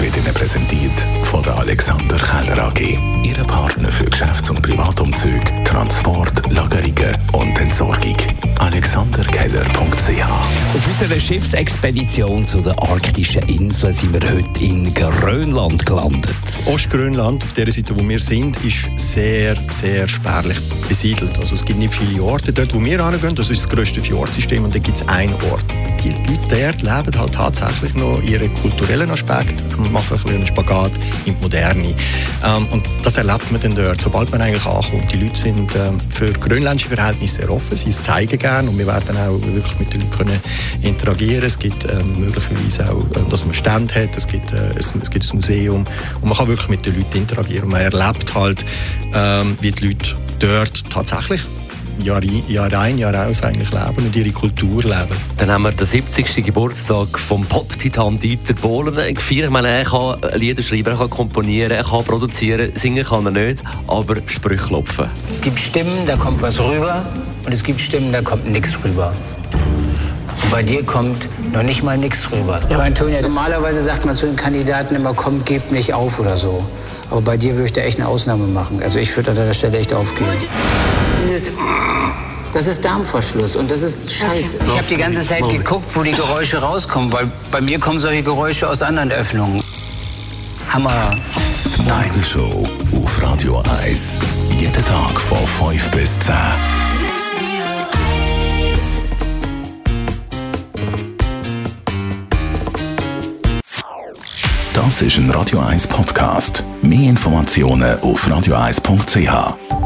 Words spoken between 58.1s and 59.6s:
Dieter Bohlen gefeiert. Ich